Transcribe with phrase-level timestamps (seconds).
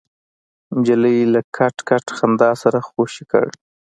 [0.77, 3.45] نجلۍ له کټ کټ خندا سره خوشې کړ.